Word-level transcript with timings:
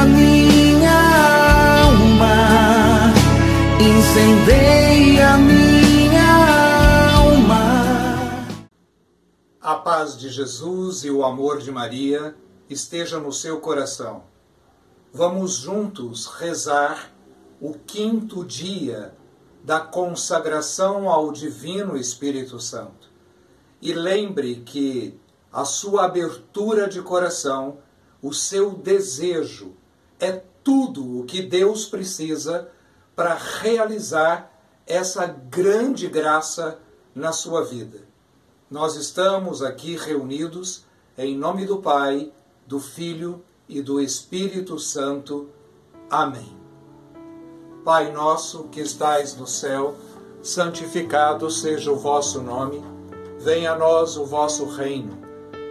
a 0.00 0.04
minha 0.06 1.84
alma, 1.84 3.12
incendeia 3.78 5.34
a 5.34 5.36
minha 5.36 7.16
alma. 7.18 8.46
A 9.60 9.74
paz 9.74 10.16
de 10.16 10.30
Jesus 10.30 11.04
e 11.04 11.10
o 11.10 11.22
amor 11.22 11.58
de 11.58 11.70
Maria 11.70 12.34
esteja 12.70 13.20
no 13.20 13.30
seu 13.30 13.60
coração. 13.60 14.22
Vamos 15.12 15.56
juntos 15.56 16.24
rezar 16.24 17.12
o 17.60 17.74
quinto 17.74 18.42
dia 18.42 19.14
da 19.62 19.80
consagração 19.80 21.10
ao 21.10 21.30
Divino 21.30 21.94
Espírito 21.94 22.58
Santo. 22.58 23.10
E 23.82 23.92
lembre 23.92 24.62
que 24.64 25.20
a 25.52 25.66
sua 25.66 26.06
abertura 26.06 26.88
de 26.88 27.02
coração, 27.02 27.76
o 28.22 28.32
seu 28.32 28.70
desejo, 28.70 29.74
é 30.20 30.42
tudo 30.62 31.20
o 31.20 31.24
que 31.24 31.42
Deus 31.42 31.86
precisa 31.86 32.68
para 33.16 33.34
realizar 33.34 34.52
essa 34.86 35.26
grande 35.26 36.06
graça 36.06 36.78
na 37.14 37.32
sua 37.32 37.64
vida. 37.64 38.00
Nós 38.70 38.94
estamos 38.94 39.62
aqui 39.62 39.96
reunidos 39.96 40.84
em 41.18 41.36
nome 41.36 41.66
do 41.66 41.78
Pai, 41.78 42.30
do 42.66 42.78
Filho 42.78 43.42
e 43.68 43.82
do 43.82 44.00
Espírito 44.00 44.78
Santo. 44.78 45.48
Amém. 46.08 46.56
Pai 47.84 48.12
nosso 48.12 48.64
que 48.64 48.80
estais 48.80 49.34
no 49.36 49.46
céu, 49.46 49.96
santificado 50.42 51.50
seja 51.50 51.90
o 51.90 51.96
vosso 51.96 52.42
nome, 52.42 52.82
venha 53.38 53.72
a 53.72 53.78
nós 53.78 54.16
o 54.16 54.24
vosso 54.24 54.66
reino, 54.66 55.18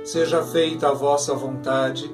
seja 0.03 0.43
feita 0.43 0.89
a 0.89 0.93
vossa 0.93 1.33
vontade, 1.33 2.13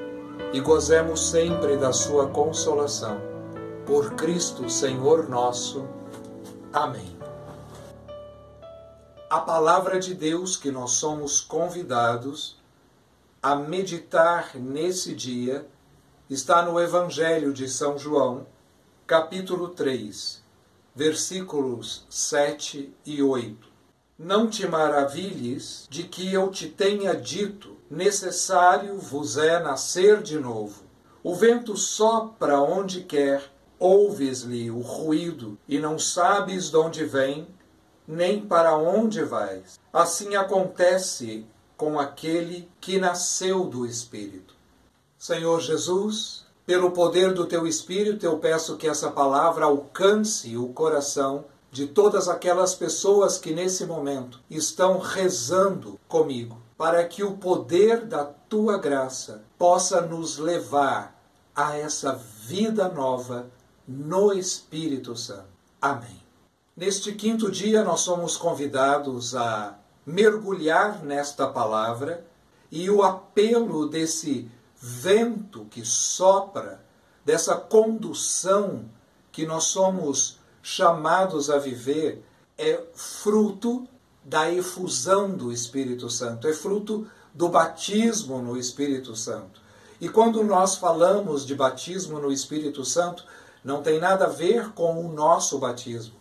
e 0.53 0.59
gozemos 0.59 1.29
sempre 1.29 1.77
da 1.77 1.93
sua 1.93 2.27
consolação. 2.27 3.21
Por 3.85 4.13
Cristo, 4.15 4.69
Senhor 4.69 5.29
nosso. 5.29 5.87
Amém. 6.73 7.17
A 9.29 9.39
palavra 9.39 9.97
de 9.97 10.13
Deus 10.13 10.57
que 10.57 10.71
nós 10.71 10.91
somos 10.91 11.39
convidados 11.39 12.59
a 13.41 13.55
meditar 13.55 14.51
nesse 14.55 15.15
dia 15.15 15.65
está 16.29 16.61
no 16.61 16.79
Evangelho 16.79 17.53
de 17.53 17.67
São 17.67 17.97
João, 17.97 18.45
capítulo 19.07 19.69
3, 19.69 20.43
versículos 20.93 22.05
7 22.09 22.93
e 23.05 23.23
8. 23.23 23.69
Não 24.19 24.49
te 24.49 24.67
maravilhes 24.67 25.87
de 25.89 26.03
que 26.03 26.31
eu 26.31 26.51
te 26.51 26.67
tenha 26.67 27.15
dito, 27.15 27.75
necessário 27.91 28.97
vos 28.97 29.37
é 29.37 29.59
nascer 29.59 30.21
de 30.21 30.39
novo. 30.39 30.83
O 31.21 31.35
vento 31.35 31.75
sopra 31.75 32.57
onde 32.61 33.03
quer, 33.03 33.43
ouves-lhe 33.77 34.71
o 34.71 34.79
ruído 34.79 35.57
e 35.67 35.77
não 35.77 35.99
sabes 35.99 36.69
de 36.69 36.77
onde 36.77 37.03
vem, 37.03 37.45
nem 38.07 38.39
para 38.39 38.77
onde 38.77 39.21
vais. 39.23 39.77
Assim 39.91 40.35
acontece 40.35 41.45
com 41.75 41.99
aquele 41.99 42.69
que 42.79 42.97
nasceu 42.97 43.65
do 43.65 43.85
Espírito. 43.85 44.55
Senhor 45.19 45.59
Jesus, 45.59 46.45
pelo 46.65 46.91
poder 46.91 47.33
do 47.33 47.45
teu 47.45 47.67
Espírito, 47.67 48.25
eu 48.25 48.39
peço 48.39 48.77
que 48.77 48.87
essa 48.87 49.11
palavra 49.11 49.65
alcance 49.65 50.55
o 50.55 50.69
coração 50.69 51.43
de 51.71 51.87
todas 51.87 52.27
aquelas 52.27 52.73
pessoas 52.73 53.37
que 53.37 53.53
nesse 53.53 53.85
momento 53.85 54.39
estão 54.49 54.99
rezando 54.99 55.99
comigo, 56.07 56.57
para 56.81 57.07
que 57.07 57.23
o 57.23 57.37
poder 57.37 58.07
da 58.07 58.25
tua 58.25 58.75
graça 58.79 59.43
possa 59.55 60.01
nos 60.01 60.39
levar 60.39 61.15
a 61.55 61.77
essa 61.77 62.13
vida 62.15 62.89
nova 62.89 63.51
no 63.87 64.33
Espírito 64.33 65.15
Santo. 65.15 65.45
Amém. 65.79 66.19
Neste 66.75 67.13
quinto 67.13 67.51
dia, 67.51 67.83
nós 67.83 67.99
somos 67.99 68.35
convidados 68.35 69.35
a 69.35 69.77
mergulhar 70.03 71.03
nesta 71.03 71.45
palavra 71.45 72.25
e 72.71 72.89
o 72.89 73.03
apelo 73.03 73.87
desse 73.87 74.49
vento 74.75 75.65
que 75.65 75.85
sopra, 75.85 76.83
dessa 77.23 77.55
condução 77.55 78.85
que 79.31 79.45
nós 79.45 79.65
somos 79.65 80.39
chamados 80.63 81.51
a 81.51 81.59
viver, 81.59 82.25
é 82.57 82.81
fruto 82.95 83.87
da 84.23 84.51
efusão 84.51 85.31
do 85.31 85.51
Espírito 85.51 86.09
Santo, 86.09 86.47
é 86.47 86.53
fruto 86.53 87.07
do 87.33 87.49
batismo 87.49 88.41
no 88.41 88.57
Espírito 88.57 89.15
Santo. 89.15 89.61
E 89.99 90.09
quando 90.09 90.43
nós 90.43 90.75
falamos 90.75 91.45
de 91.45 91.55
batismo 91.55 92.19
no 92.19 92.31
Espírito 92.31 92.83
Santo, 92.83 93.25
não 93.63 93.81
tem 93.81 93.99
nada 93.99 94.25
a 94.25 94.29
ver 94.29 94.71
com 94.71 95.05
o 95.05 95.11
nosso 95.11 95.59
batismo. 95.59 96.15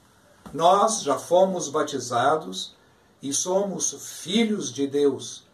Nós 0.52 1.02
já 1.02 1.18
fomos 1.18 1.68
batizados 1.68 2.74
e 3.22 3.32
somos 3.32 3.94
filhos 4.22 4.72
de 4.72 4.86
Deus 4.86 5.44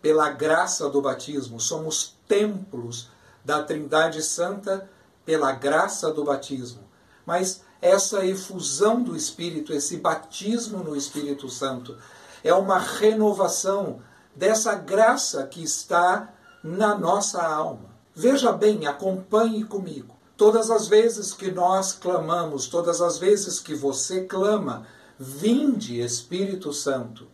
pela 0.00 0.30
graça 0.30 0.88
do 0.88 1.02
batismo, 1.02 1.58
somos 1.58 2.14
templos 2.28 3.08
da 3.44 3.62
Trindade 3.62 4.22
Santa 4.22 4.88
pela 5.24 5.52
graça 5.52 6.12
do 6.12 6.24
batismo. 6.24 6.84
Mas 7.24 7.64
essa 7.80 8.24
efusão 8.24 9.02
do 9.02 9.16
Espírito, 9.16 9.72
esse 9.72 9.96
batismo 9.98 10.78
no 10.78 10.96
Espírito 10.96 11.48
Santo, 11.48 11.96
é 12.42 12.54
uma 12.54 12.78
renovação 12.78 14.00
dessa 14.34 14.74
graça 14.74 15.46
que 15.46 15.62
está 15.62 16.32
na 16.62 16.96
nossa 16.96 17.42
alma. 17.42 17.96
Veja 18.14 18.52
bem, 18.52 18.86
acompanhe 18.86 19.64
comigo. 19.64 20.16
Todas 20.36 20.70
as 20.70 20.86
vezes 20.86 21.32
que 21.32 21.50
nós 21.50 21.92
clamamos, 21.92 22.66
todas 22.66 23.00
as 23.00 23.18
vezes 23.18 23.58
que 23.58 23.74
você 23.74 24.24
clama, 24.24 24.86
vinde 25.18 26.00
Espírito 26.00 26.72
Santo. 26.72 27.26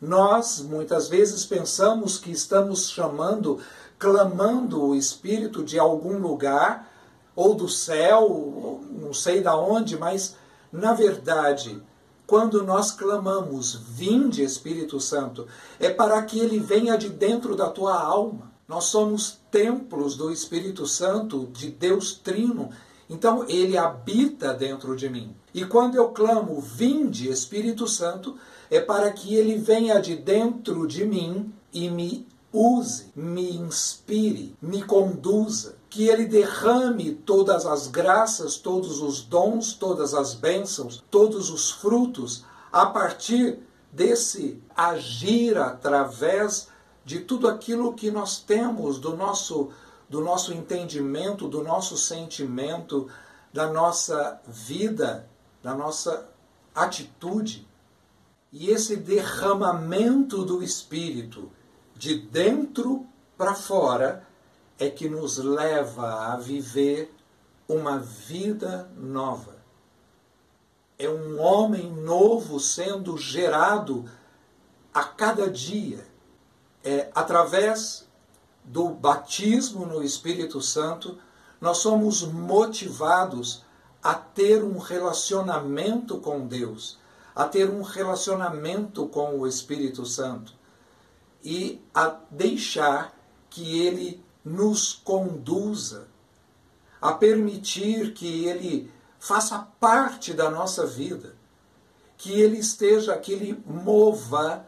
Nós 0.00 0.60
muitas 0.60 1.08
vezes 1.08 1.44
pensamos 1.44 2.18
que 2.18 2.30
estamos 2.30 2.88
chamando, 2.90 3.60
clamando 3.98 4.82
o 4.82 4.94
Espírito 4.94 5.64
de 5.64 5.78
algum 5.78 6.18
lugar, 6.18 6.87
ou 7.38 7.54
do 7.54 7.68
céu, 7.68 8.80
não 8.90 9.14
sei 9.14 9.40
da 9.40 9.56
onde, 9.56 9.96
mas 9.96 10.34
na 10.72 10.92
verdade, 10.92 11.80
quando 12.26 12.64
nós 12.64 12.90
clamamos, 12.90 13.76
vinde 13.76 14.42
Espírito 14.42 14.98
Santo, 15.00 15.46
é 15.78 15.88
para 15.88 16.20
que 16.22 16.40
ele 16.40 16.58
venha 16.58 16.98
de 16.98 17.08
dentro 17.08 17.54
da 17.54 17.70
tua 17.70 17.96
alma. 17.96 18.50
Nós 18.66 18.86
somos 18.86 19.38
templos 19.52 20.16
do 20.16 20.32
Espírito 20.32 20.84
Santo, 20.84 21.48
de 21.52 21.70
Deus 21.70 22.12
Trino, 22.12 22.70
então 23.08 23.48
ele 23.48 23.78
habita 23.78 24.52
dentro 24.52 24.96
de 24.96 25.08
mim. 25.08 25.32
E 25.54 25.64
quando 25.64 25.94
eu 25.94 26.08
clamo, 26.08 26.60
vinde 26.60 27.30
Espírito 27.30 27.86
Santo, 27.86 28.34
é 28.68 28.80
para 28.80 29.12
que 29.12 29.36
ele 29.36 29.56
venha 29.56 30.00
de 30.00 30.16
dentro 30.16 30.88
de 30.88 31.04
mim 31.04 31.54
e 31.72 31.88
me 31.88 32.26
use, 32.52 33.12
me 33.14 33.56
inspire, 33.56 34.56
me 34.60 34.82
conduza, 34.82 35.77
que 35.90 36.06
ele 36.06 36.26
derrame 36.26 37.14
todas 37.14 37.64
as 37.64 37.86
graças, 37.86 38.56
todos 38.56 39.00
os 39.00 39.22
dons, 39.22 39.72
todas 39.72 40.14
as 40.14 40.34
bênçãos, 40.34 41.02
todos 41.10 41.50
os 41.50 41.70
frutos 41.70 42.44
a 42.70 42.86
partir 42.86 43.58
desse 43.90 44.62
agir 44.76 45.56
através 45.56 46.68
de 47.04 47.20
tudo 47.20 47.48
aquilo 47.48 47.94
que 47.94 48.10
nós 48.10 48.38
temos 48.38 48.98
do 48.98 49.16
nosso 49.16 49.70
do 50.08 50.22
nosso 50.22 50.54
entendimento, 50.54 51.48
do 51.48 51.62
nosso 51.62 51.94
sentimento, 51.94 53.08
da 53.52 53.70
nossa 53.70 54.40
vida, 54.46 55.28
da 55.62 55.74
nossa 55.74 56.26
atitude. 56.74 57.68
E 58.50 58.70
esse 58.70 58.96
derramamento 58.96 60.44
do 60.46 60.62
espírito 60.62 61.50
de 61.94 62.18
dentro 62.18 63.06
para 63.36 63.54
fora 63.54 64.26
é 64.78 64.88
que 64.88 65.08
nos 65.08 65.38
leva 65.38 66.32
a 66.32 66.36
viver 66.36 67.14
uma 67.68 67.98
vida 67.98 68.90
nova. 68.96 69.58
É 70.98 71.08
um 71.08 71.40
homem 71.40 71.92
novo 71.92 72.58
sendo 72.58 73.16
gerado 73.16 74.08
a 74.92 75.04
cada 75.04 75.50
dia 75.50 76.06
é, 76.84 77.10
através 77.14 78.08
do 78.64 78.88
batismo 78.88 79.86
no 79.86 80.02
Espírito 80.02 80.60
Santo, 80.60 81.18
nós 81.60 81.78
somos 81.78 82.22
motivados 82.22 83.64
a 84.02 84.14
ter 84.14 84.62
um 84.62 84.78
relacionamento 84.78 86.18
com 86.18 86.46
Deus, 86.46 86.98
a 87.34 87.44
ter 87.44 87.68
um 87.68 87.82
relacionamento 87.82 89.06
com 89.08 89.38
o 89.38 89.46
Espírito 89.46 90.06
Santo 90.06 90.52
e 91.42 91.80
a 91.94 92.16
deixar 92.30 93.14
que 93.50 93.80
ele 93.80 94.24
nos 94.48 94.92
conduza, 94.92 96.08
a 97.00 97.12
permitir 97.12 98.12
que 98.12 98.46
ele 98.46 98.90
faça 99.18 99.58
parte 99.78 100.32
da 100.32 100.50
nossa 100.50 100.86
vida, 100.86 101.36
que 102.16 102.32
ele 102.32 102.58
esteja, 102.58 103.16
que 103.16 103.32
ele 103.32 103.62
mova 103.64 104.66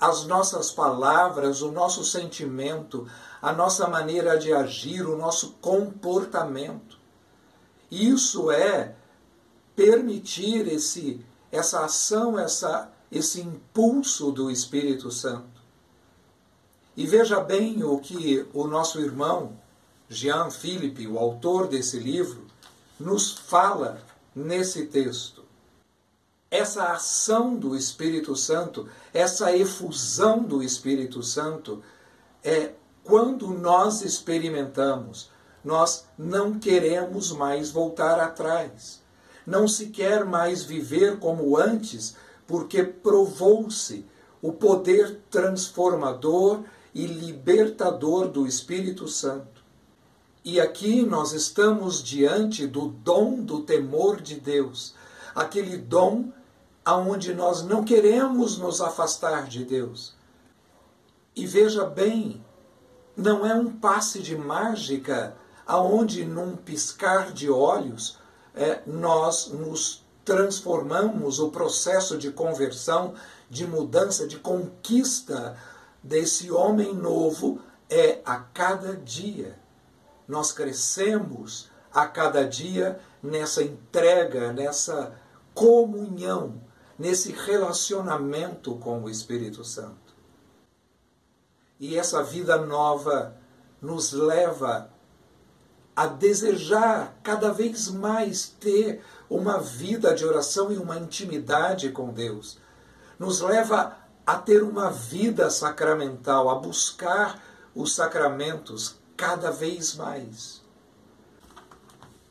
as 0.00 0.24
nossas 0.26 0.70
palavras, 0.72 1.62
o 1.62 1.70
nosso 1.70 2.04
sentimento, 2.04 3.08
a 3.40 3.52
nossa 3.52 3.86
maneira 3.86 4.36
de 4.36 4.52
agir, 4.52 5.06
o 5.06 5.16
nosso 5.16 5.52
comportamento. 5.60 6.98
Isso 7.90 8.50
é 8.50 8.96
permitir 9.76 10.66
esse, 10.66 11.24
essa 11.52 11.84
ação, 11.84 12.38
essa, 12.38 12.90
esse 13.10 13.40
impulso 13.40 14.32
do 14.32 14.50
Espírito 14.50 15.10
Santo. 15.10 15.53
E 16.96 17.06
veja 17.06 17.40
bem 17.40 17.82
o 17.82 17.98
que 17.98 18.46
o 18.52 18.66
nosso 18.66 19.00
irmão 19.00 19.52
Jean 20.08 20.50
Philippe, 20.50 21.08
o 21.08 21.18
autor 21.18 21.66
desse 21.66 21.98
livro, 21.98 22.46
nos 22.98 23.32
fala 23.32 24.00
nesse 24.34 24.86
texto 24.86 25.44
essa 26.54 26.92
ação 26.92 27.56
do 27.56 27.74
Espírito 27.74 28.36
Santo, 28.36 28.88
essa 29.12 29.56
efusão 29.56 30.40
do 30.40 30.62
Espírito 30.62 31.20
Santo, 31.20 31.82
é 32.44 32.70
quando 33.02 33.48
nós 33.48 34.02
experimentamos, 34.02 35.30
nós 35.64 36.06
não 36.16 36.56
queremos 36.56 37.32
mais 37.32 37.72
voltar 37.72 38.20
atrás. 38.20 39.02
Não 39.44 39.66
se 39.66 39.86
quer 39.86 40.24
mais 40.24 40.62
viver 40.62 41.18
como 41.18 41.56
antes, 41.56 42.14
porque 42.46 42.84
provou-se 42.84 44.06
o 44.40 44.52
poder 44.52 45.22
transformador 45.28 46.62
e 46.94 47.06
libertador 47.06 48.28
do 48.28 48.46
Espírito 48.46 49.08
Santo. 49.08 49.64
E 50.44 50.60
aqui 50.60 51.02
nós 51.02 51.32
estamos 51.32 52.02
diante 52.02 52.66
do 52.66 52.88
dom 52.88 53.40
do 53.40 53.62
temor 53.62 54.20
de 54.20 54.38
Deus, 54.38 54.94
aquele 55.34 55.76
dom 55.76 56.30
aonde 56.84 57.34
nós 57.34 57.62
não 57.62 57.82
queremos 57.82 58.58
nos 58.58 58.80
afastar 58.80 59.46
de 59.48 59.64
Deus. 59.64 60.14
E 61.34 61.46
veja 61.46 61.84
bem, 61.84 62.44
não 63.16 63.44
é 63.44 63.54
um 63.54 63.72
passe 63.72 64.20
de 64.20 64.36
mágica 64.36 65.34
aonde 65.66 66.24
num 66.24 66.56
piscar 66.56 67.32
de 67.32 67.50
olhos 67.50 68.18
é, 68.54 68.82
nós 68.86 69.48
nos 69.48 70.04
transformamos 70.24 71.38
o 71.38 71.50
processo 71.50 72.16
de 72.16 72.30
conversão, 72.30 73.14
de 73.50 73.66
mudança, 73.66 74.26
de 74.26 74.38
conquista 74.38 75.56
desse 76.04 76.52
homem 76.52 76.94
novo 76.94 77.60
é 77.90 78.20
a 78.24 78.36
cada 78.36 78.94
dia. 78.94 79.58
Nós 80.28 80.52
crescemos 80.52 81.68
a 81.92 82.06
cada 82.06 82.46
dia 82.46 83.00
nessa 83.20 83.64
entrega, 83.64 84.52
nessa 84.52 85.18
comunhão 85.52 86.60
nesse 86.98 87.32
relacionamento 87.32 88.76
com 88.76 89.02
o 89.02 89.10
Espírito 89.10 89.64
Santo. 89.64 90.14
E 91.78 91.96
essa 91.98 92.22
vida 92.22 92.56
nova 92.56 93.36
nos 93.82 94.12
leva 94.12 94.90
a 95.94 96.06
desejar 96.06 97.18
cada 97.22 97.52
vez 97.52 97.88
mais 97.88 98.48
ter 98.48 99.04
uma 99.28 99.58
vida 99.58 100.14
de 100.14 100.24
oração 100.24 100.72
e 100.72 100.76
uma 100.76 100.96
intimidade 100.96 101.90
com 101.90 102.12
Deus. 102.12 102.58
Nos 103.18 103.40
leva 103.40 103.96
a 104.26 104.36
ter 104.36 104.62
uma 104.62 104.90
vida 104.90 105.50
sacramental, 105.50 106.48
a 106.48 106.54
buscar 106.54 107.42
os 107.74 107.94
sacramentos 107.94 108.96
cada 109.16 109.50
vez 109.50 109.94
mais. 109.94 110.62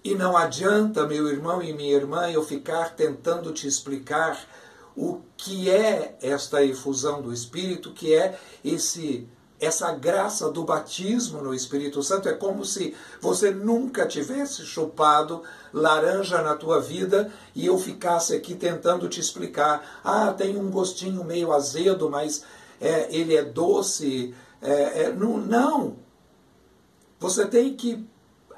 E 0.03 0.15
não 0.15 0.35
adianta, 0.35 1.07
meu 1.07 1.27
irmão 1.27 1.61
e 1.61 1.71
minha 1.71 1.95
irmã, 1.95 2.29
eu 2.29 2.43
ficar 2.43 2.95
tentando 2.95 3.53
te 3.53 3.67
explicar 3.67 4.37
o 4.95 5.21
que 5.37 5.69
é 5.69 6.17
esta 6.21 6.63
efusão 6.63 7.21
do 7.21 7.33
Espírito, 7.33 7.91
que 7.91 8.13
é 8.13 8.37
esse 8.63 9.27
essa 9.63 9.91
graça 9.91 10.49
do 10.51 10.63
batismo 10.63 11.41
no 11.41 11.53
Espírito 11.53 12.01
Santo. 12.03 12.27
É 12.27 12.33
como 12.33 12.65
se 12.65 12.95
você 13.21 13.51
nunca 13.51 14.05
tivesse 14.05 14.65
chupado 14.65 15.43
laranja 15.71 16.41
na 16.41 16.55
tua 16.55 16.79
vida 16.79 17.31
e 17.55 17.65
eu 17.65 17.77
ficasse 17.77 18.35
aqui 18.35 18.55
tentando 18.55 19.07
te 19.07 19.19
explicar. 19.19 20.01
Ah, 20.03 20.33
tem 20.33 20.57
um 20.57 20.69
gostinho 20.69 21.23
meio 21.23 21.51
azedo, 21.51 22.09
mas 22.09 22.43
é, 22.79 23.07
ele 23.15 23.35
é 23.35 23.43
doce. 23.43 24.33
É, 24.61 25.03
é, 25.03 25.13
não, 25.13 25.37
não. 25.37 25.97
Você 27.19 27.45
tem 27.45 27.75
que 27.75 28.07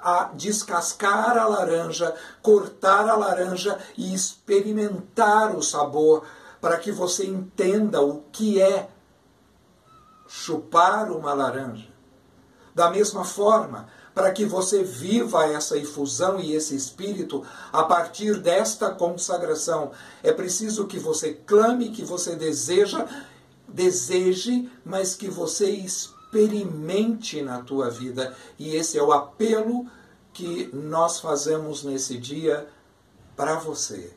a 0.01 0.31
descascar 0.35 1.35
a 1.35 1.47
laranja, 1.47 2.13
cortar 2.41 3.09
a 3.09 3.15
laranja 3.15 3.79
e 3.97 4.13
experimentar 4.13 5.55
o 5.55 5.63
sabor 5.63 6.23
para 6.61 6.77
que 6.77 6.91
você 6.91 7.25
entenda 7.25 8.01
o 8.01 8.23
que 8.31 8.61
é 8.61 8.89
chupar 10.35 11.09
uma 11.11 11.33
laranja. 11.33 11.87
Da 12.73 12.89
mesma 12.89 13.23
forma, 13.23 13.87
para 14.13 14.33
que 14.33 14.43
você 14.43 14.83
viva 14.83 15.45
essa 15.45 15.77
infusão 15.77 16.39
e 16.41 16.53
esse 16.53 16.75
espírito 16.75 17.41
a 17.71 17.83
partir 17.83 18.37
desta 18.41 18.89
consagração, 18.89 19.91
é 20.21 20.33
preciso 20.33 20.87
que 20.87 20.99
você 20.99 21.33
clame, 21.33 21.91
que 21.91 22.03
você 22.03 22.35
deseja, 22.35 23.07
deseje, 23.65 24.69
mas 24.83 25.15
que 25.15 25.29
você 25.29 25.69
experimente 25.69 27.41
na 27.41 27.61
tua 27.61 27.89
vida. 27.89 28.35
E 28.59 28.75
esse 28.75 28.97
é 28.97 29.03
o 29.03 29.13
apelo 29.13 29.87
que 30.33 30.69
nós 30.73 31.21
fazemos 31.21 31.81
nesse 31.81 32.17
dia 32.17 32.67
para 33.37 33.55
você. 33.55 34.13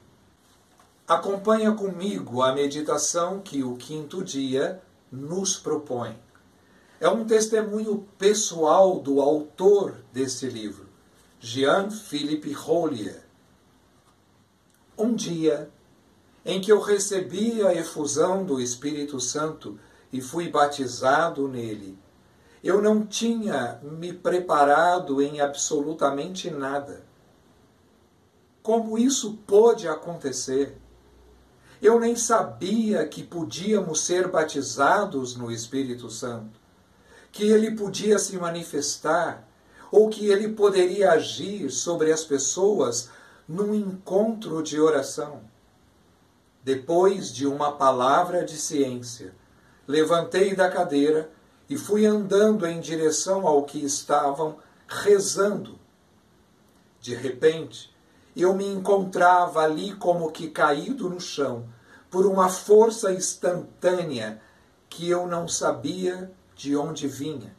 Acompanha 1.06 1.72
comigo 1.72 2.42
a 2.42 2.52
meditação 2.52 3.38
que 3.38 3.62
o 3.62 3.76
quinto 3.76 4.22
dia 4.22 4.82
nos 5.11 5.57
propõe. 5.57 6.17
É 7.00 7.09
um 7.09 7.25
testemunho 7.25 8.09
pessoal 8.19 8.99
do 8.99 9.21
autor 9.21 9.97
desse 10.12 10.47
livro, 10.47 10.88
Jean-Philippe 11.38 12.53
Rollier. 12.53 13.23
Um 14.97 15.15
dia 15.15 15.71
em 16.45 16.61
que 16.61 16.73
eu 16.73 16.81
recebi 16.81 17.62
a 17.65 17.75
efusão 17.75 18.45
do 18.45 18.61
Espírito 18.61 19.21
Santo 19.21 19.79
e 20.12 20.21
fui 20.21 20.49
batizado 20.49 21.47
nele, 21.47 21.99
eu 22.62 22.83
não 22.83 23.07
tinha 23.07 23.79
me 23.83 24.12
preparado 24.12 25.23
em 25.23 25.41
absolutamente 25.41 26.50
nada. 26.50 27.05
Como 28.62 28.99
isso 28.99 29.38
pôde 29.47 29.87
acontecer? 29.87 30.77
Eu 31.80 32.00
nem 32.00 32.16
sabia 32.16 33.06
que 33.06 33.23
podíamos 33.23 34.00
ser 34.00 34.28
batizados 34.28 35.37
no 35.37 35.50
Espírito 35.50 36.11
Santo, 36.11 36.58
que 37.30 37.44
ele 37.44 37.76
podia 37.76 38.18
se 38.18 38.37
manifestar, 38.37 39.47
ou 39.90 40.08
que 40.08 40.26
ele 40.26 40.49
poderia 40.49 41.12
agir 41.12 41.70
sobre 41.70 42.12
as 42.12 42.25
pessoas 42.25 43.11
num 43.49 43.75
encontro 43.75 44.62
de 44.62 44.78
oração. 44.80 45.40
Depois 46.62 47.32
de 47.32 47.47
uma 47.47 47.73
palavra 47.73 48.44
de 48.44 48.56
ciência, 48.56 49.32
levantei 49.87 50.54
da 50.54 50.68
cadeira 50.68 51.30
e 51.70 51.78
fui 51.78 52.04
andando 52.04 52.66
em 52.66 52.80
direção 52.80 53.47
ao 53.47 53.64
que 53.64 53.82
estavam 53.82 54.58
rezando. 54.87 55.78
De 57.00 57.14
repente, 57.14 57.94
eu 58.42 58.54
me 58.54 58.66
encontrava 58.66 59.62
ali 59.62 59.95
como 59.97 60.30
que 60.30 60.49
caído 60.49 61.11
no 61.11 61.21
chão 61.21 61.68
por 62.09 62.25
uma 62.25 62.49
força 62.49 63.12
instantânea 63.12 64.40
que 64.88 65.11
eu 65.11 65.26
não 65.26 65.49
sabia 65.49 66.33
de 66.54 66.76
onde 66.76 67.09
vinha. 67.09 67.57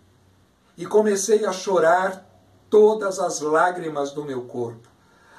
E 0.78 0.86
comecei 0.86 1.46
a 1.46 1.52
chorar 1.52 2.26
todas 2.70 3.20
as 3.20 3.42
lágrimas 3.42 4.12
do 4.12 4.24
meu 4.24 4.44
corpo. 4.44 4.88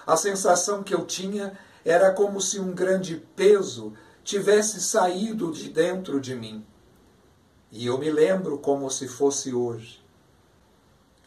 A 0.06 0.16
sensação 0.16 0.82
que 0.82 0.94
eu 0.94 1.06
tinha 1.06 1.59
era 1.85 2.12
como 2.12 2.40
se 2.40 2.61
um 2.61 2.75
grande 2.75 3.16
peso 3.35 3.94
tivesse 4.23 4.80
saído 4.80 5.50
de 5.52 5.70
dentro 5.70 6.20
de 6.20 6.35
mim. 6.35 6.64
E 7.73 7.87
eu 7.87 7.97
me 7.97 8.11
lembro 8.11 8.59
como 8.59 8.90
se 8.90 9.09
fosse 9.09 9.54
hoje. 9.54 10.04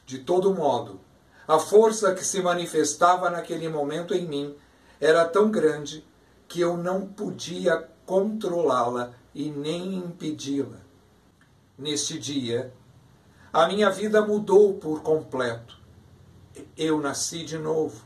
De 0.06 0.20
todo 0.20 0.54
modo, 0.54 1.00
a 1.48 1.60
força 1.60 2.14
que 2.14 2.24
se 2.24 2.42
manifestava 2.42 3.30
naquele 3.30 3.68
momento 3.68 4.14
em 4.14 4.26
mim 4.26 4.56
era 5.00 5.26
tão 5.26 5.52
grande 5.52 6.06
que 6.48 6.62
eu 6.62 6.78
não 6.78 7.06
podia 7.06 7.90
controlá-la 8.06 9.12
e 9.34 9.50
nem 9.50 9.96
impedi-la. 9.96 10.78
Neste 11.78 12.18
dia, 12.18 12.74
a 13.52 13.68
minha 13.68 13.90
vida 13.90 14.22
mudou 14.22 14.76
por 14.76 15.02
completo. 15.02 15.78
Eu 16.78 17.02
nasci 17.02 17.44
de 17.44 17.58
novo. 17.58 18.06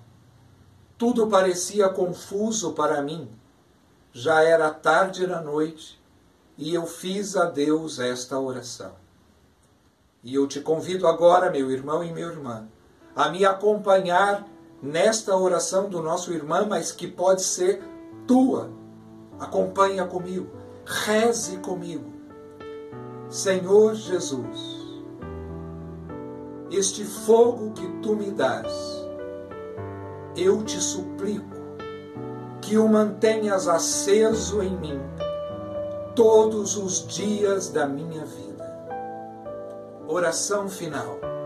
Tudo 0.98 1.27
parecia 1.27 1.89
confuso 1.89 2.74
para 2.74 3.01
mim. 3.01 3.29
Já 4.12 4.41
era 4.41 4.72
tarde 4.72 5.27
da 5.27 5.41
noite 5.41 6.01
e 6.58 6.74
eu 6.74 6.88
fiz 6.88 7.36
a 7.36 7.46
Deus 7.46 8.00
esta 8.00 8.39
oração. 8.39 8.96
E 10.24 10.34
eu 10.34 10.48
te 10.48 10.60
convido 10.60 11.08
agora, 11.08 11.51
meu 11.51 11.70
irmão 11.70 12.03
e 12.03 12.12
minha 12.12 12.25
irmã, 12.25 12.67
a 13.18 13.30
me 13.30 13.44
acompanhar 13.44 14.48
nesta 14.80 15.36
oração 15.36 15.90
do 15.90 16.04
nosso 16.04 16.32
irmão, 16.32 16.68
mas 16.70 16.92
que 16.92 17.08
pode 17.08 17.42
ser 17.42 17.82
tua. 18.28 18.70
Acompanha 19.40 20.06
comigo, 20.06 20.48
reze 20.86 21.58
comigo. 21.58 22.14
Senhor 23.28 23.96
Jesus, 23.96 24.78
este 26.70 27.04
fogo 27.04 27.72
que 27.72 27.88
tu 28.04 28.16
me 28.16 28.30
dás, 28.30 28.72
eu 30.36 30.64
te 30.64 30.80
suplico 30.80 31.58
que 32.62 32.78
o 32.78 32.88
mantenhas 32.88 33.68
aceso 33.68 34.62
em 34.62 34.78
mim 34.78 35.02
todos 36.16 36.78
os 36.78 37.08
dias 37.08 37.70
da 37.70 37.88
minha 37.88 38.26
vida. 38.26 38.66
Oração 40.08 40.70
final. 40.70 41.37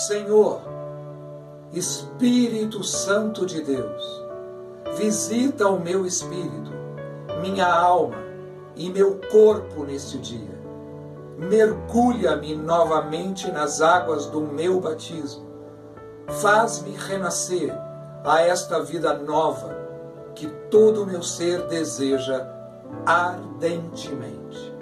Senhor, 0.00 0.62
Espírito 1.74 2.82
Santo 2.82 3.44
de 3.44 3.60
Deus, 3.60 4.24
visita 4.96 5.68
o 5.68 5.78
meu 5.78 6.06
espírito, 6.06 6.70
minha 7.42 7.70
alma 7.70 8.16
e 8.74 8.88
meu 8.88 9.20
corpo 9.30 9.84
neste 9.84 10.16
dia. 10.16 10.58
Mergulha-me 11.36 12.54
novamente 12.54 13.52
nas 13.52 13.82
águas 13.82 14.24
do 14.24 14.40
meu 14.40 14.80
batismo. 14.80 15.46
Faz-me 16.40 16.96
renascer 16.96 17.70
a 18.24 18.40
esta 18.40 18.82
vida 18.82 19.12
nova 19.18 19.76
que 20.34 20.46
todo 20.70 21.02
o 21.02 21.06
meu 21.06 21.22
ser 21.22 21.66
deseja 21.66 22.48
ardentemente. 23.04 24.74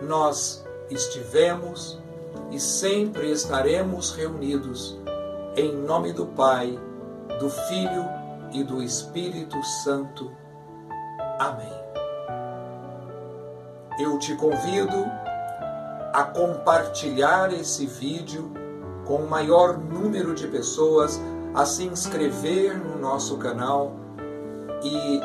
Nós 0.00 0.64
estivemos 0.88 2.01
e 2.50 2.60
sempre 2.60 3.30
estaremos 3.30 4.12
reunidos 4.12 4.98
em 5.56 5.74
nome 5.74 6.12
do 6.12 6.26
Pai, 6.26 6.78
do 7.38 7.50
Filho 7.50 8.04
e 8.52 8.62
do 8.64 8.82
Espírito 8.82 9.62
Santo. 9.62 10.30
Amém. 11.38 11.72
Eu 13.98 14.18
te 14.18 14.34
convido 14.36 15.04
a 16.12 16.24
compartilhar 16.24 17.52
esse 17.52 17.86
vídeo 17.86 18.52
com 19.06 19.16
o 19.16 19.28
maior 19.28 19.76
número 19.76 20.34
de 20.34 20.46
pessoas, 20.46 21.20
a 21.54 21.64
se 21.66 21.84
inscrever 21.84 22.78
no 22.78 22.98
nosso 22.98 23.36
canal 23.36 23.92
e 24.82 25.20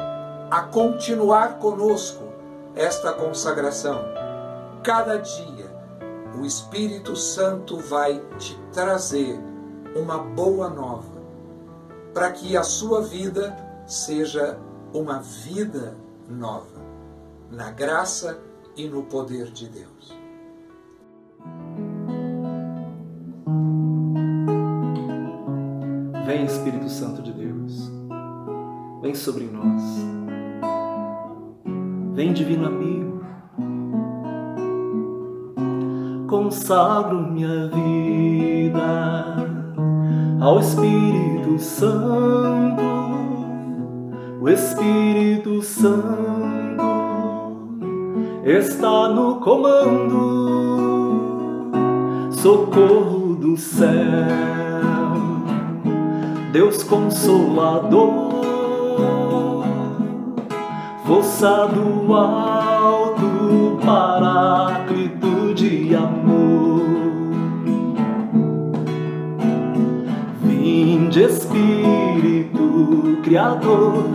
a 0.51 0.61
continuar 0.61 1.59
conosco 1.59 2.23
esta 2.75 3.13
consagração. 3.13 3.99
Cada 4.83 5.17
dia 5.17 5.56
o 6.39 6.45
Espírito 6.45 7.15
Santo 7.15 7.77
vai 7.77 8.21
te 8.37 8.57
trazer 8.71 9.39
uma 9.95 10.19
boa 10.19 10.69
nova, 10.69 11.21
para 12.13 12.31
que 12.31 12.55
a 12.55 12.63
sua 12.63 13.01
vida 13.01 13.55
seja 13.87 14.57
uma 14.93 15.19
vida 15.19 15.97
nova, 16.29 16.79
na 17.51 17.71
graça 17.71 18.39
e 18.75 18.87
no 18.87 19.03
poder 19.03 19.51
de 19.51 19.67
Deus. 19.67 20.15
Vem 26.25 26.45
Espírito 26.45 26.89
Santo 26.89 27.21
de 27.23 27.31
Deus, 27.31 27.89
vem 29.01 29.15
sobre 29.15 29.45
nós. 29.45 29.81
Vem, 32.13 32.33
divino 32.33 32.65
amigo, 32.65 33.06
consagro 36.27 37.31
minha 37.31 37.67
vida 37.69 39.47
ao 40.41 40.59
Espírito 40.59 41.57
Santo, 41.57 42.83
o 44.41 44.49
Espírito 44.49 45.61
Santo 45.61 46.83
está 48.43 49.09
no 49.09 49.35
comando, 49.35 50.19
socorro 52.31 53.35
do 53.35 53.55
céu, 53.57 53.87
Deus 56.51 56.83
Consolador. 56.83 58.27
Força 61.05 61.67
do 61.67 62.13
alto, 62.13 63.79
paráclito 63.85 65.26
de 65.57 65.95
amor. 65.95 66.85
Vinde, 70.43 71.23
Espírito 71.23 73.17
Criador, 73.23 74.05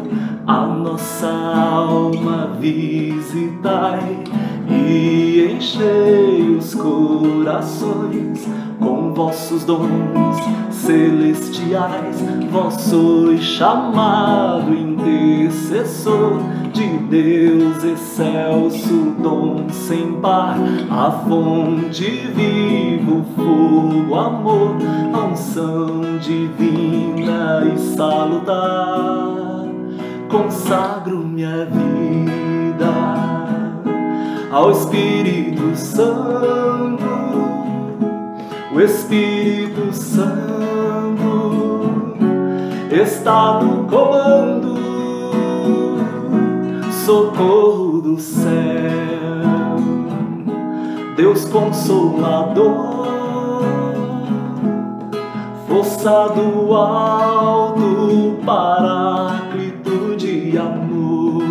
a 0.47 0.67
nossa 0.67 1.29
alma 1.29 2.57
visitai 2.61 4.23
e 4.71 5.53
enchei 5.57 6.57
os 6.57 6.77
corações 6.77 8.47
com 8.79 9.13
vossos 9.13 9.65
dons 9.65 10.39
celestiais, 10.71 12.23
vós 12.53 12.75
sois 12.83 13.43
chamado 13.43 14.73
intercessor 14.73 16.39
de 16.73 16.99
Deus 16.99 17.85
excelso, 17.85 19.15
dom 19.23 19.69
sem 19.71 20.15
par, 20.21 20.57
a 20.91 21.11
fonte 21.11 22.05
vivo, 22.35 23.25
fogo, 23.37 24.15
amor, 24.15 24.77
a 25.13 25.27
unção 25.27 26.19
divina 26.19 27.63
e 27.75 27.79
salutar. 27.95 29.67
Consagro 30.29 31.19
minha 31.19 31.67
vida 31.67 32.93
ao 34.51 34.71
Espírito 34.71 35.77
Santo 35.77 37.13
o 38.75 38.81
Espírito 38.81 39.93
Santo 39.93 40.25
está 42.91 43.61
no 43.63 43.87
comando, 43.87 44.72
socorro 47.05 48.01
do 48.01 48.21
céu, 48.21 48.53
Deus 51.17 51.45
Consolador, 51.47 53.03
força 55.67 56.29
do 56.29 56.73
alto, 56.75 58.39
paráclito 58.47 60.15
de 60.17 60.57
amor. 60.57 61.43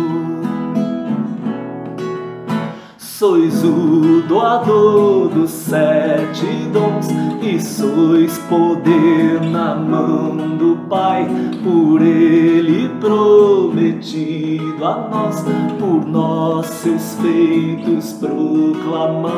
Sois 2.96 3.62
o 3.62 4.22
doador 4.26 5.28
dos 5.28 5.50
sete 5.50 6.46
dons 6.72 7.21
e 7.42 7.60
sois 7.60 8.38
poder 8.48 9.40
na 9.50 9.74
mão 9.74 10.56
do 10.56 10.76
Pai, 10.88 11.26
por 11.64 12.00
Ele 12.00 12.88
prometido 13.00 14.84
a 14.84 15.08
nós, 15.08 15.44
por 15.78 16.06
nós 16.06 16.66
seus 16.66 17.16
feitos 17.16 18.12
proclamai 18.12 19.32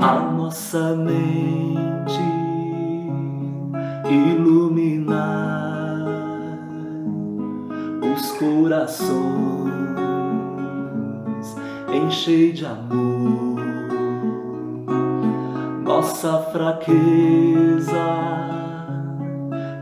a 0.00 0.32
nossa 0.36 0.96
mente 0.96 2.20
iluminar 4.10 5.18
os 8.02 8.30
corações 8.32 9.68
enchei 11.92 12.52
de 12.52 12.66
amor 12.66 13.47
nossa 15.98 16.38
fraqueza, 16.52 18.06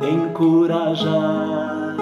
encorajar 0.01 1.95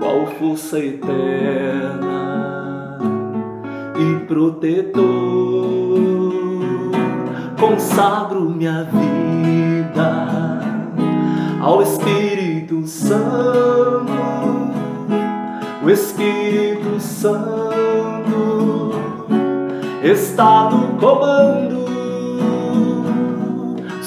qual 0.00 0.26
força 0.38 0.78
eterna 0.78 2.18
e 3.98 4.20
protetor. 4.24 5.04
Consagro 7.60 8.48
minha 8.48 8.84
vida 8.84 10.60
ao 11.60 11.82
Espírito 11.82 12.86
Santo, 12.86 14.14
o 15.82 15.90
Espírito 15.90 16.98
Santo 17.00 17.74
está 20.02 20.70
no 20.70 20.96
comando, 20.98 21.73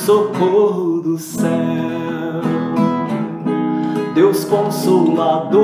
socorro 0.07 1.01
do 1.01 1.17
céu, 1.17 1.49
Deus 4.15 4.45
consolador, 4.45 5.59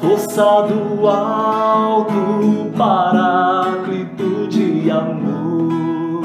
força 0.00 0.68
do 0.68 1.08
alto, 1.08 2.70
paráclito 2.78 4.46
de 4.46 4.92
amor, 4.92 6.22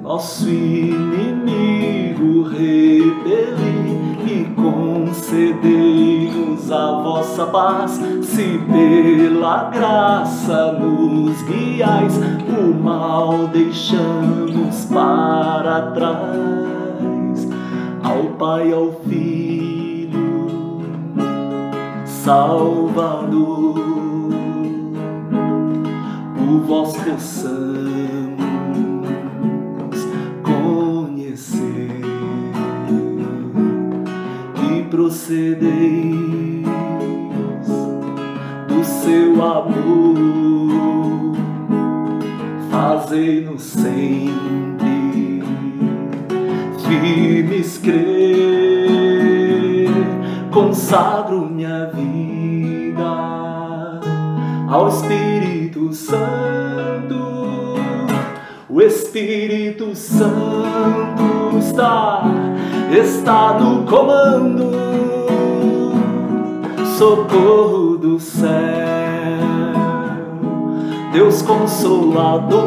nosso 0.00 0.48
inimigo 0.48 1.03
paz 7.42 8.00
se 8.22 8.58
pela 8.70 9.64
graça 9.70 10.72
nos 10.72 11.42
guiais, 11.42 12.16
o 12.48 12.74
mal 12.74 13.48
deixamos 13.48 14.84
para 14.84 15.90
trás. 15.92 17.48
Ao 18.04 18.24
Pai, 18.38 18.72
ao 18.72 18.92
Filho, 19.08 20.80
Salvador, 22.04 23.74
por 26.36 26.60
vós 26.66 26.96
possamos 26.96 28.44
conhecer 30.44 31.90
e 34.70 34.82
proceder 34.84 36.53
seu 39.14 39.40
amor, 39.40 40.74
fazei-nos 42.68 43.62
sempre 43.62 45.44
firmes 46.84 47.78
crer, 47.78 47.94
consagro 50.50 51.46
minha 51.46 51.92
vida 51.94 53.04
ao 54.68 54.88
Espírito 54.88 55.92
Santo, 55.92 57.14
o 58.68 58.82
Espírito 58.82 59.94
Santo 59.94 61.56
está, 61.56 62.24
está 62.90 63.60
no 63.60 63.84
comando, 63.84 64.72
socorro 66.98 67.83
céu. 68.18 68.54
Deus 71.12 71.42
Consolador, 71.42 72.60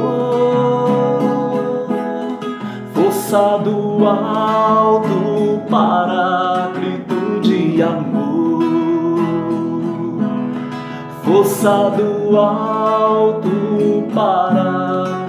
força 2.93 3.57
do 3.57 4.05
alto, 4.07 5.62
paráclito 5.69 7.41
de 7.41 7.81
amor, 7.81 8.63
força 11.23 11.91
do 11.91 12.38
alto, 12.38 14.07
paráclito 14.13 15.26